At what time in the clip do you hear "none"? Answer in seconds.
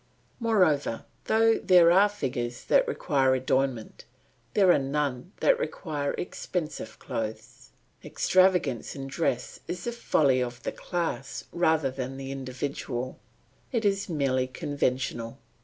4.79-5.31